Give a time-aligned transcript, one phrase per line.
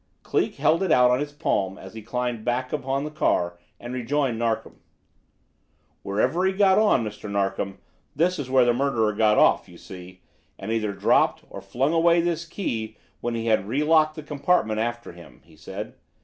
[0.23, 3.93] Cleek held it out on his palm as he climbed back upon the car and
[3.93, 4.79] rejoined Narkom.
[6.01, 7.29] "Wherever he got on, Mr.
[7.29, 7.77] Narkom,
[8.17, 10.21] here is where the murderer got off, you see,
[10.57, 15.11] and either dropped or flung away this key when he had relocked the compartment after
[15.11, 15.93] him," he said.